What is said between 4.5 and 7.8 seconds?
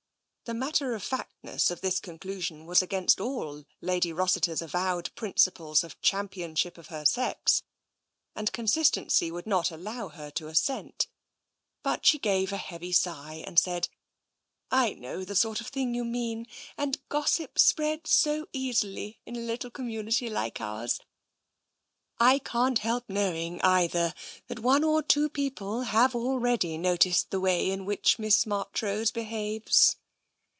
avowed principles of championship of her sex,